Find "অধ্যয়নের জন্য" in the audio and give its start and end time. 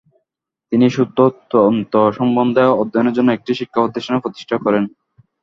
2.81-3.29